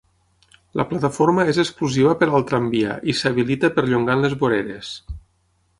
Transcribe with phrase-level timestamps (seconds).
[0.79, 4.93] La plataforma és exclusiva per al tramvia i s'habilita perllongant les voreres.